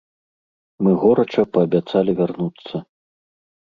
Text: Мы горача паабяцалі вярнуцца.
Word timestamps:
Мы 0.87 0.91
горача 1.05 1.47
паабяцалі 1.59 2.11
вярнуцца. 2.25 2.87